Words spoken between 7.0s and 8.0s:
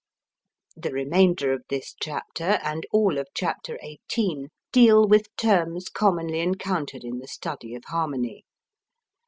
in the study of